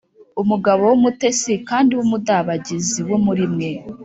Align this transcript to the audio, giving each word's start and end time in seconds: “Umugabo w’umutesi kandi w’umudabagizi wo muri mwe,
“Umugabo 0.41 0.81
w’umutesi 0.91 1.53
kandi 1.69 1.91
w’umudabagizi 1.97 2.99
wo 3.09 3.17
muri 3.25 3.45
mwe, 3.53 3.71